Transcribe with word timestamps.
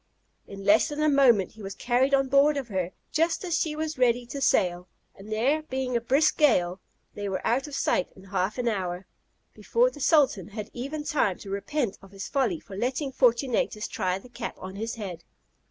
In 0.47 0.63
less 0.65 0.87
than 0.89 0.99
a 1.03 1.07
moment 1.07 1.51
he 1.51 1.61
was 1.61 1.75
carried 1.75 2.11
on 2.11 2.27
board 2.27 2.57
of 2.57 2.69
her, 2.69 2.89
just 3.11 3.43
as 3.45 3.55
she 3.59 3.75
was 3.75 3.99
ready 3.99 4.25
to 4.25 4.41
sail; 4.41 4.87
and 5.13 5.31
there 5.31 5.61
being 5.61 5.95
a 5.95 6.01
brisk 6.01 6.37
gale, 6.37 6.79
they 7.13 7.29
were 7.29 7.45
out 7.45 7.67
of 7.67 7.75
sight 7.75 8.11
in 8.15 8.23
half 8.23 8.57
an 8.57 8.67
hour, 8.67 9.05
before 9.53 9.91
the 9.91 9.99
sultan 10.01 10.47
had 10.47 10.71
even 10.73 11.03
time 11.03 11.37
to 11.37 11.51
repent 11.51 11.99
of 12.01 12.13
his 12.13 12.27
folly 12.27 12.59
for 12.59 12.75
letting 12.75 13.11
Fortunatus 13.11 13.87
try 13.87 14.17
the 14.17 14.27
cap 14.27 14.55
on 14.57 14.73
his 14.75 14.95
head. 14.95 15.23